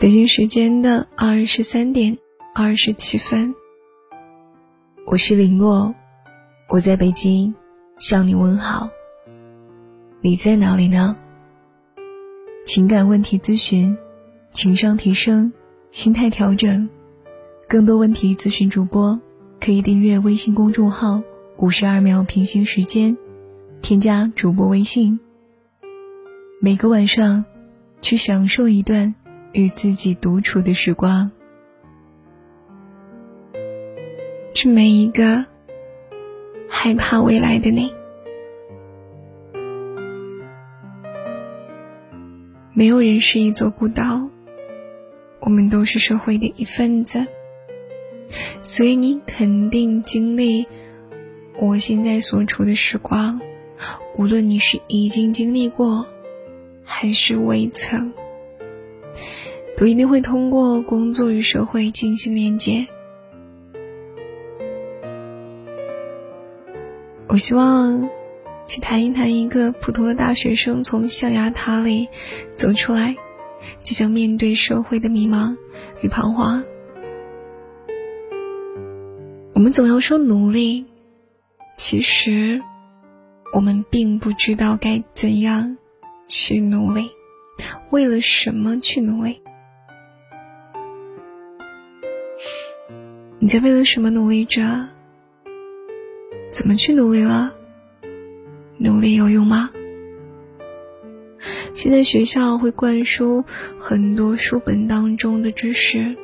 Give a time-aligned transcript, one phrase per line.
[0.00, 2.18] 北京时间的二十三点
[2.52, 3.54] 二十七分，
[5.06, 5.94] 我是林洛，
[6.68, 7.54] 我在北京
[7.98, 8.90] 向你问好。
[10.20, 11.16] 你在哪里呢？
[12.66, 13.96] 情感问题咨询，
[14.52, 15.52] 情商提升，
[15.92, 16.88] 心态调整，
[17.68, 19.18] 更多问题咨询主播
[19.60, 21.22] 可以订阅微信公众号
[21.56, 23.16] “五十二秒平行时间”，
[23.80, 25.20] 添加主播微信，
[26.60, 27.44] 每个晚上
[28.00, 29.14] 去享受一段。
[29.54, 31.30] 与自己独处的时光，
[34.52, 35.46] 是每一个
[36.68, 37.94] 害怕未来的你。
[42.72, 44.28] 没有人是一座孤岛，
[45.38, 47.24] 我们都是社会的一份子，
[48.60, 50.66] 所以你肯定经历
[51.56, 53.40] 我现在所处的时光，
[54.16, 56.04] 无论你是已经经历过，
[56.82, 58.12] 还是未曾。
[59.76, 62.86] 都一定会通过工作与社会进行连接。
[67.26, 68.08] 我希望
[68.68, 72.08] 去谈一谈一个普通的大学生从象牙塔里
[72.52, 73.16] 走出来，
[73.82, 75.56] 即将面对社会的迷茫
[76.02, 76.62] 与彷徨。
[79.54, 80.86] 我们总要说努力，
[81.76, 82.62] 其实
[83.52, 85.76] 我们并不知道该怎样
[86.28, 87.10] 去努力，
[87.90, 89.40] 为了什么去努力。
[93.44, 94.88] 你在为了什么努力着？
[96.48, 97.54] 怎么去努力了？
[98.78, 99.70] 努力有用吗？
[101.74, 103.44] 现在学校会灌输
[103.78, 106.16] 很多书本当中的知识，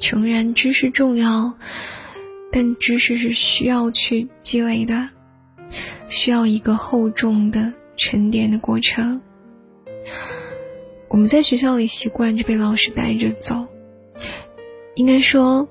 [0.00, 1.56] 诚然知识重要，
[2.50, 5.10] 但知识是需要去积累的，
[6.08, 9.20] 需要一个厚重的沉淀的过程。
[11.06, 13.68] 我们在学校里习惯着被老师带着走，
[14.96, 15.68] 应该说。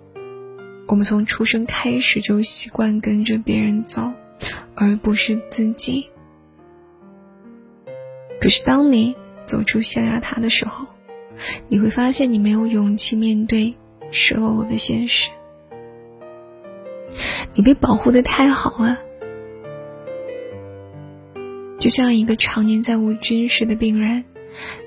[0.92, 4.12] 我们从出生开始就习惯跟着别人走，
[4.76, 6.10] 而不是自己。
[8.42, 9.16] 可是当你
[9.46, 10.86] 走出象牙塔的时候，
[11.70, 13.74] 你会发现你没有勇气面对
[14.12, 15.30] 赤裸裸的现实。
[17.54, 19.00] 你被保护的太好了，
[21.80, 24.26] 就像一个常年在无菌室的病人，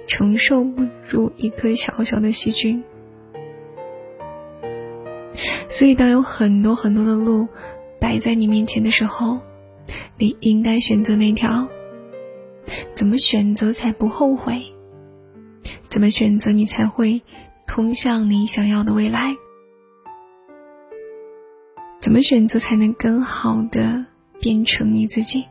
[0.06, 2.84] 承受不住一颗小小的细菌。
[5.75, 7.49] 所以，当有很多很多的路
[8.01, 9.41] 摆在你面前的时候，
[10.17, 11.67] 你应该选择哪条？
[12.95, 14.63] 怎么选择才不后悔？
[15.89, 17.23] 怎么选择你才会
[17.67, 19.34] 通向你想要的未来？
[21.99, 24.07] 怎么选择才能更好的
[24.39, 25.45] 变成你自己？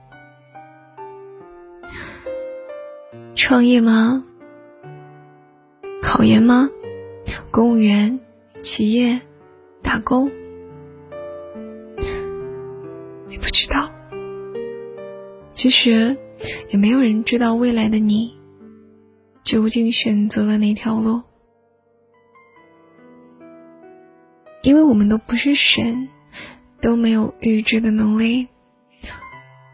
[3.35, 4.23] 创业吗？
[6.01, 6.69] 考研吗？
[7.51, 8.21] 公务员？
[8.61, 9.19] 企业？
[9.93, 10.31] 打工，
[13.27, 13.93] 你不知道。
[15.53, 16.17] 其实，
[16.69, 18.35] 也没有人知道未来的你
[19.43, 21.21] 究竟选择了哪条路，
[24.63, 26.09] 因为我们都不是神，
[26.81, 28.47] 都没有预知的能力，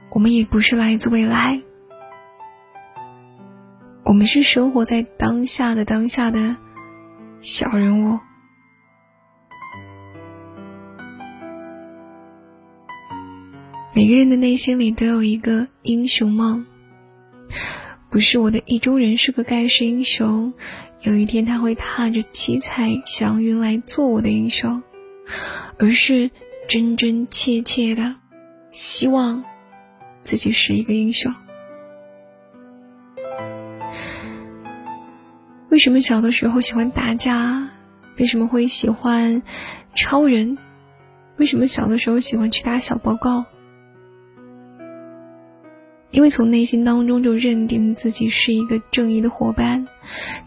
[0.10, 1.62] 我们也不是来自未来，
[4.04, 6.58] 我们是生活在当下的当下的
[7.40, 8.20] 小人物。
[14.00, 16.66] 每个人的内心里都有一个英雄梦，
[18.10, 20.54] 不是我的意中人是个盖世英雄，
[21.02, 24.82] 有一天他会踏着七彩祥云来做我的英雄，
[25.78, 26.32] 而是
[26.66, 28.16] 真真切切的
[28.72, 29.44] 希望
[30.24, 31.36] 自己是一个英雄。
[35.68, 37.68] 为什么小的时候喜欢打架？
[38.18, 39.44] 为什么会喜欢
[39.94, 40.58] 超人？
[41.36, 43.44] 为什么小的时候喜欢去打小报告？
[46.12, 49.88] 因为从内心当中就认定自己是一个正义的伙伴，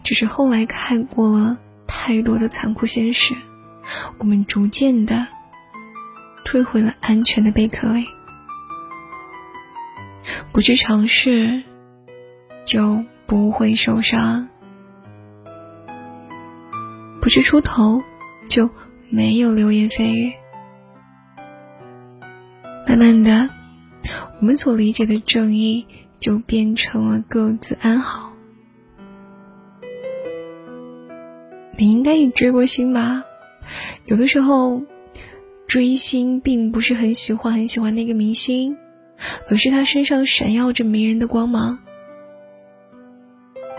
[0.03, 1.57] 只是后来看过了
[1.87, 3.33] 太多的残酷现实，
[4.17, 5.27] 我们逐渐的
[6.43, 8.05] 退回了安全的贝壳里。
[10.51, 11.63] 不去尝试，
[12.65, 14.47] 就不会受伤；
[17.21, 18.03] 不去出头，
[18.49, 18.69] 就
[19.09, 20.33] 没有流言蜚语。
[22.85, 23.49] 慢慢的。
[24.39, 25.85] 我们所理解的正义，
[26.19, 28.33] 就变成了各自安好。
[31.77, 33.23] 你应该也追过星吧？
[34.05, 34.83] 有的时候，
[35.65, 38.77] 追星并不是很喜欢很喜欢那个明星，
[39.49, 41.79] 而是他身上闪耀着迷人的光芒。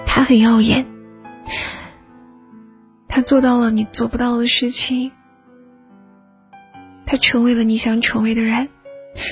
[0.06, 0.86] 他很耀眼，
[3.06, 5.12] 他做到了你做不到的事情，
[7.04, 8.68] 他成为了你想成为的人，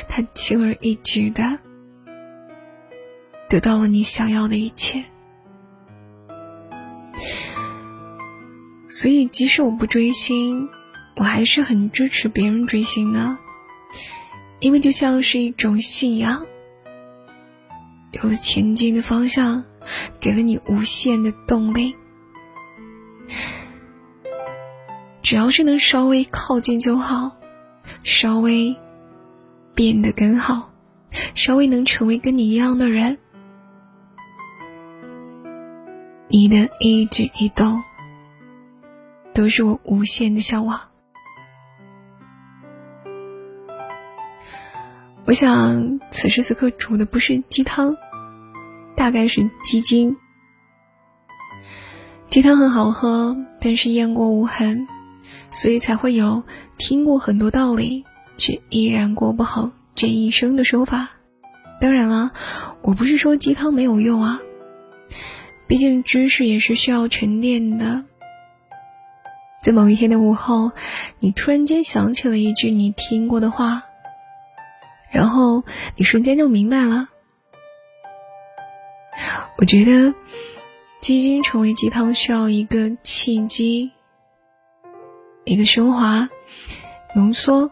[0.08, 1.58] 他轻而易举的
[3.49, 5.05] 得到了你想要的一切。
[8.88, 10.69] 所以，即使我不追星，
[11.17, 13.38] 我还是很支持别人追星的，
[14.61, 16.46] 因为就像是一种信仰。
[18.12, 19.64] 有了前进的方向，
[20.20, 21.96] 给了你无限的动力。
[25.23, 27.38] 只要是能稍微靠近就好，
[28.02, 28.76] 稍微
[29.74, 30.72] 变得更好，
[31.34, 33.19] 稍微能成为跟你一样的人，
[36.28, 37.82] 你的一举一动
[39.34, 40.80] 都是我无限的向往。
[45.24, 47.96] 我想，此时此刻煮的不是鸡汤，
[48.96, 50.16] 大概是鸡精。
[52.28, 54.86] 鸡汤很好喝，但是雁过无痕，
[55.50, 56.42] 所以才会有
[56.76, 58.04] 听过很多道理
[58.42, 61.10] 却依然过不好这一生的说法。
[61.80, 62.32] 当然了，
[62.82, 64.40] 我不是说鸡汤没有用啊，
[65.68, 68.02] 毕竟知识也是需要沉淀的。
[69.62, 70.72] 在某一天的午后，
[71.20, 73.84] 你突然间想起了一句你听过的话。
[75.12, 75.62] 然后
[75.94, 77.10] 你瞬间就明白了。
[79.56, 80.14] 我觉得，
[80.98, 83.92] 鸡精成为鸡汤需要一个契机，
[85.44, 86.28] 一个升华、
[87.14, 87.70] 浓缩、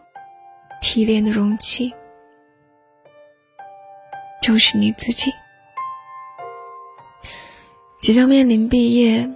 [0.92, 1.94] 提炼的容器，
[4.42, 5.30] 就是你自己。
[8.00, 9.30] 即将面临毕业，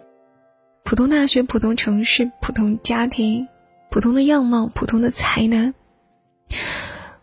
[0.83, 3.47] 普通大学、普通城市、普通家庭、
[3.89, 5.73] 普通的样貌、普通的才能。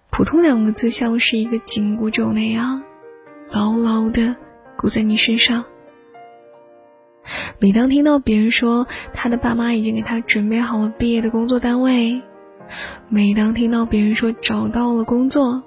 [0.09, 2.81] 普通两个字像是一个紧箍咒那样，
[3.51, 4.37] 牢牢的
[4.77, 5.65] 箍在你身上。
[7.59, 12.21] 每当听到别人说他的爸妈已经给他准备好了毕业的工作单位，
[13.09, 15.63] 每当听到别人说找到了工作，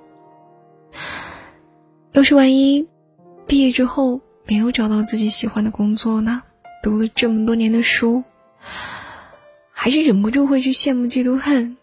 [2.13, 2.89] 要是万一
[3.47, 6.43] 毕业之后没有找到自己喜欢的工作呢？
[6.83, 8.25] 读了这么多年的书，
[9.71, 11.77] 还是忍不住会去羡慕、嫉妒、恨。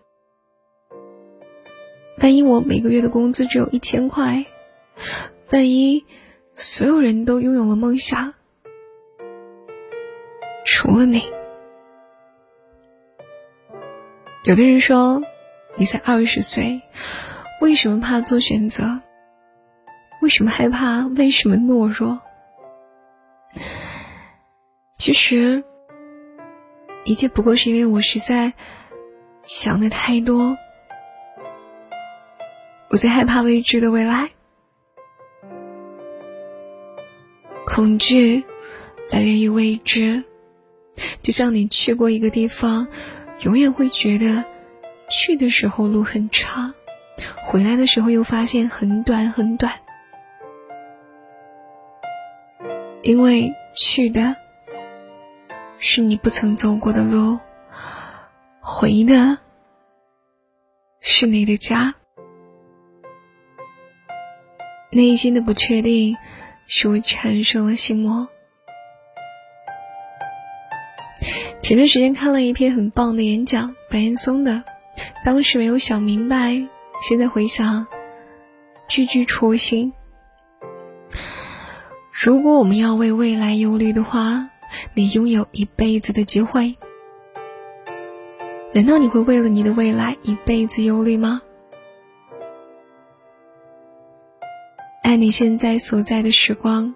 [2.19, 4.45] 万一我每个月的工资只有一千块，
[5.49, 6.05] 万一
[6.55, 8.33] 所有人都拥有了梦想，
[10.65, 11.23] 除了你。
[14.43, 15.21] 有的人说，
[15.75, 16.81] 你才二十岁，
[17.61, 18.99] 为什么怕做选择？
[20.19, 21.05] 为什么害怕？
[21.15, 22.19] 为什么懦弱？
[24.97, 25.63] 其实，
[27.03, 28.53] 一切不过是因为我实在
[29.43, 30.57] 想的太多。
[32.89, 34.31] 我最害怕未知的未来，
[37.67, 38.43] 恐惧
[39.11, 40.23] 来源于未知。
[41.21, 42.87] 就像你去过一个地方，
[43.41, 44.45] 永远会觉得
[45.09, 46.73] 去的时候路很长，
[47.43, 49.79] 回来的时候又发现很短很短，
[53.01, 54.35] 因为去的
[55.79, 57.39] 是你不曾走过的路，
[58.59, 59.39] 回的
[60.99, 61.95] 是你的家。
[64.91, 66.15] 内心的不确定，
[66.67, 68.27] 使我产生了心魔。
[71.61, 74.63] 前段时间看了一篇很棒的演讲，白岩松的，
[75.23, 76.67] 当时没有想明白，
[77.01, 77.87] 现在回想，
[78.89, 79.93] 句句戳心。
[82.11, 84.49] 如果我们要为未来忧虑的话，
[84.95, 86.75] 你拥有一辈子的机会，
[88.73, 91.41] 难道你会为了你的未来一辈子忧虑吗？
[95.03, 96.93] 爱你现在所在的时光，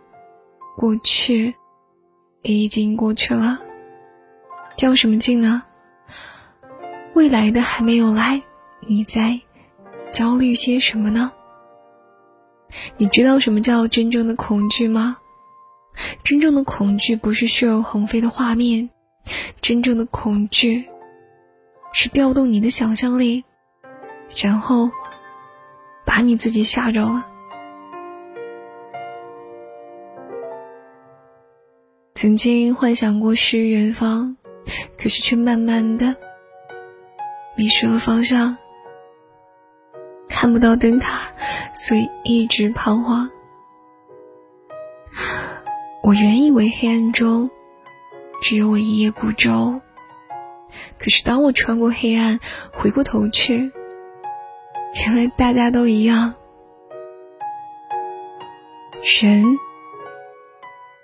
[0.75, 1.55] 过去
[2.41, 3.60] 已经过去了，
[4.75, 5.63] 较什么劲呢？
[7.13, 8.41] 未来的还没有来，
[8.82, 9.39] 你在
[10.12, 11.32] 焦虑些什么呢？
[12.98, 15.17] 你知道什么叫真正的恐惧吗？
[16.24, 18.89] 真正的恐惧不是血肉横飞的画面，
[19.62, 20.86] 真正的恐惧
[21.94, 23.46] 是调动你的想象力，
[24.36, 24.91] 然后
[26.05, 27.25] 把你自己吓着了。
[32.13, 34.36] 曾经幻想过诗与远方，
[34.98, 36.15] 可是却慢慢的
[37.55, 38.57] 迷失了方向，
[40.27, 41.31] 看不到灯塔，
[41.74, 43.29] 所以一直彷徨。
[46.03, 47.50] 我原以为黑暗中
[48.41, 49.81] 只有我一叶孤舟，
[51.00, 52.39] 可是当我穿过黑暗，
[52.74, 53.72] 回过头去，
[55.05, 56.34] 原来大家都一样。
[59.22, 59.43] 人。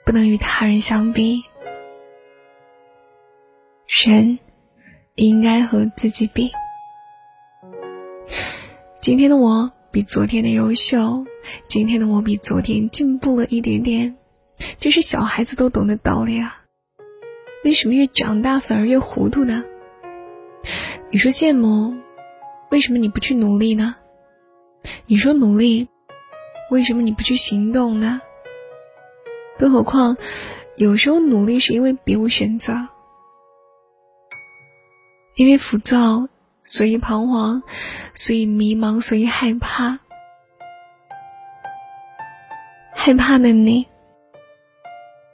[0.03, 1.43] 不能与他人相比，
[4.09, 4.39] 人
[5.15, 6.51] 应该和自己比。
[8.99, 11.25] 今天的我比昨天的优秀，
[11.67, 14.15] 今天的我比昨天进步了一点点，
[14.79, 16.63] 这是小孩子都懂的道理啊。
[17.63, 19.63] 为什么越长大反而越糊涂呢？
[21.11, 21.93] 你说羡慕，
[22.71, 23.95] 为什么你不去努力呢？
[25.05, 25.87] 你说努力，
[26.71, 28.19] 为什么你不去行动呢？
[29.59, 30.17] 更何况，
[30.75, 32.87] 有时候努力是因为别无选择，
[35.35, 36.27] 因为浮躁，
[36.63, 37.63] 所以彷徨，
[38.13, 39.99] 所以迷茫，所以害怕。
[42.93, 43.87] 害怕的你，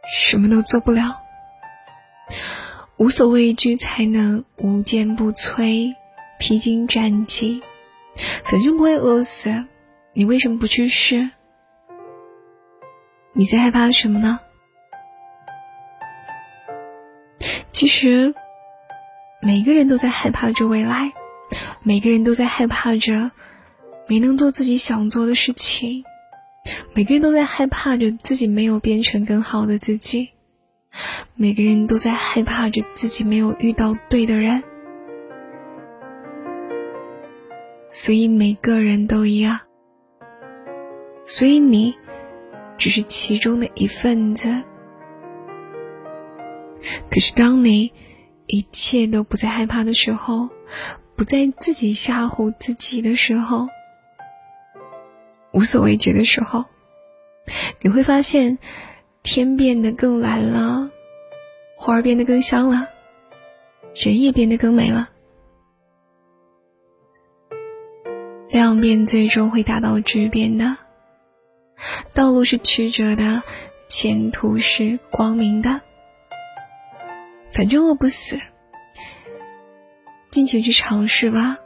[0.10, 1.18] 什么都做不了。
[2.98, 5.94] 无所畏惧，才能无坚不摧、
[6.39, 7.62] 披荆斩棘。
[8.44, 9.66] 反正不会饿死，
[10.13, 11.30] 你为什么不去试？
[13.34, 14.39] 你在害怕什么呢？
[17.72, 18.34] 其实，
[19.41, 21.13] 每个人都在害怕着未来，
[21.84, 23.32] 每个人都在害怕着
[24.08, 26.03] 没能做自己想做的事情，
[26.94, 30.29] 每个人都在害怕着自己没有变成更好的自己。
[31.36, 34.63] 每个人都在害怕着自己没有遇到对的人，
[37.89, 39.60] 所以每个人都一样。
[41.25, 41.96] 所以你
[42.77, 44.63] 只是其中的一份子。
[47.12, 47.94] 可是当你
[48.48, 50.50] 一切都不再害怕的时候，
[51.16, 53.68] 不再自己吓唬自己的时候，
[55.54, 56.66] 无所畏惧的时候，
[57.82, 58.58] 你会发现。
[59.24, 60.89] 天变得更蓝了，
[61.75, 62.88] 花儿变得更香了，
[63.94, 65.10] 人也变得更美了。
[68.50, 70.77] 量变最终会达到质变的，
[72.13, 73.44] 道路是曲折的，
[73.89, 75.82] 前途是光明的。
[77.58, 78.40] 反正饿不死，
[80.30, 81.58] 尽情去尝试吧。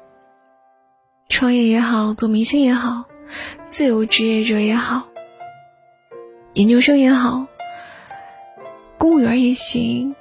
[1.28, 3.04] 创业也好，做明星也好，
[3.68, 5.10] 自由职业者也好，
[6.54, 7.46] 研究生也好。
[8.98, 10.16] 公务员也行，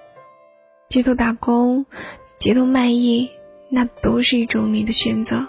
[0.88, 1.86] 街头打工、
[2.36, 3.30] 街头卖艺，
[3.68, 5.46] 那都是一种你的选择。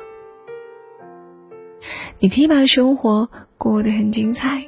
[2.20, 4.68] 你可以把生活过得很精彩，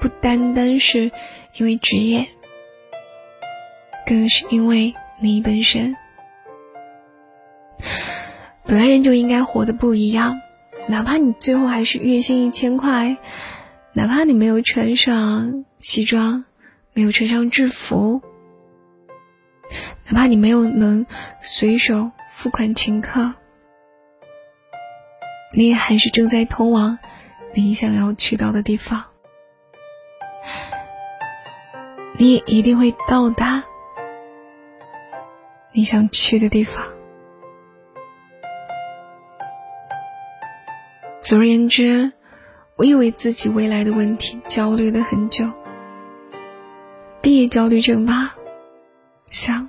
[0.00, 1.10] 不单单是
[1.54, 2.28] 因为职业，
[4.06, 5.96] 更是因为你本身。
[8.64, 10.40] 本来人就应该活得不一样，
[10.86, 13.16] 哪怕你最后还是月薪一千块，
[13.92, 16.44] 哪怕你没有穿上西装。
[16.98, 18.22] 没有穿上制服，
[20.08, 21.04] 哪怕你没有能
[21.42, 23.34] 随手付款请客，
[25.52, 26.98] 你也还是正在通往
[27.52, 29.04] 你想要去到的地方，
[32.16, 33.62] 你也一定会到达
[35.76, 36.82] 你想去的地方。
[41.20, 42.12] 总而言之，
[42.76, 45.44] 我以为自己未来的问题焦虑了很久。
[47.20, 48.34] 毕业焦虑症吧，
[49.30, 49.68] 想。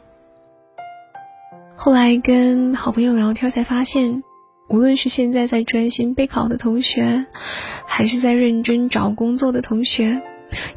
[1.76, 4.24] 后来跟好朋友聊天才发现，
[4.70, 7.26] 无论是现在在专心备考的同学，
[7.86, 10.22] 还是在认真找工作的同学，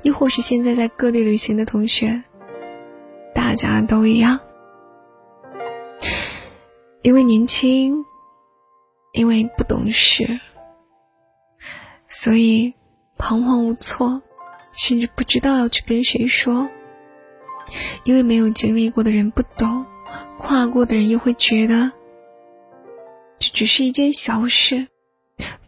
[0.02, 2.24] 亦或是现在在各地旅行的同学，
[3.32, 4.40] 大家都一样。
[7.02, 8.04] 因为年轻，
[9.12, 10.40] 因为不懂事，
[12.08, 12.74] 所以
[13.16, 14.22] 彷徨无措。
[14.72, 16.70] 甚至不知道要去跟谁说，
[18.04, 19.84] 因为没有经历过的人不懂，
[20.38, 21.90] 跨过的人又会觉得
[23.36, 24.86] 这只是一件小事，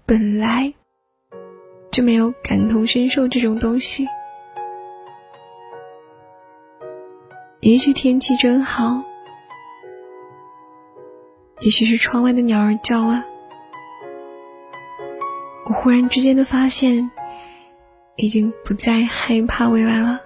[0.07, 0.73] 本来
[1.91, 4.07] 就没有感同身受这种东西。
[7.59, 9.03] 也许天气真好，
[11.65, 13.25] 也许是窗外的鸟儿叫了，
[15.67, 17.11] 我忽然之间的发现。
[18.17, 20.21] 已经不再害怕未来了，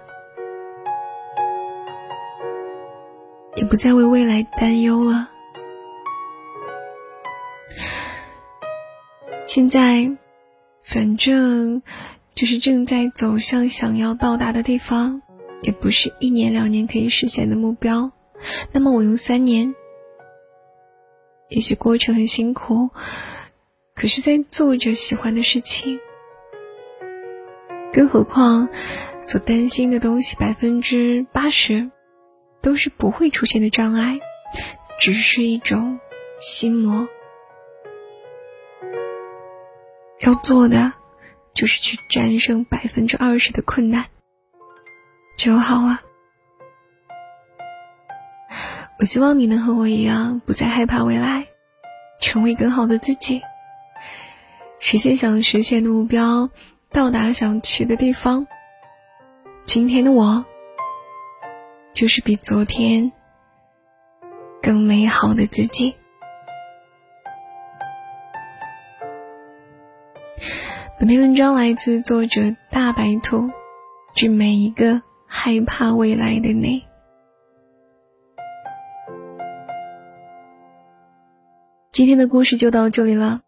[3.55, 5.29] 也不再为未来担忧了。
[9.45, 10.11] 现在，
[10.83, 11.81] 反正
[12.35, 15.21] 就是正在走向想要到达的地方，
[15.61, 18.11] 也不是一年两年可以实现的目标。
[18.73, 19.73] 那么，我用三年，
[21.49, 22.89] 也许过程很辛苦，
[23.95, 25.99] 可是在做着喜欢的事情。
[27.93, 28.69] 更何况，
[29.21, 31.89] 所担心的东西百分之八十
[32.61, 34.19] 都是不会出现的障碍，
[34.99, 35.99] 只是一种
[36.39, 37.07] 心魔。
[40.19, 40.93] 要做的
[41.53, 44.05] 就是去战胜百分之二十的困难
[45.37, 46.01] 就好了。
[48.99, 51.45] 我希望你能和我一样，不再害怕未来，
[52.19, 53.43] 成为更好的自己，
[54.79, 56.49] 实现想实现的目标，
[56.89, 58.47] 到达想去的地方。
[59.65, 60.43] 今天的我，
[61.93, 63.11] 就是比昨天
[64.63, 65.93] 更美好的自己。
[70.99, 73.51] 本篇文章来自作者大白兔，
[74.15, 76.86] 致每一个害怕未来的你。
[81.97, 83.41] 今天的故事就到这里了，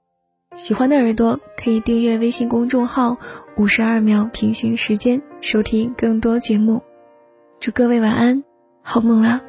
[0.56, 3.16] 喜欢的耳朵可以订阅微信公众号
[3.58, 6.82] “五十二秒平行时间”，收听更多节目。
[7.60, 8.44] 祝各位晚安，
[8.82, 9.40] 好梦啦！